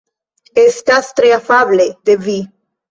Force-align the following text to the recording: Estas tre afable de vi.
Estas 0.63 1.11
tre 1.21 1.31
afable 1.39 1.89
de 2.11 2.21
vi. 2.27 2.41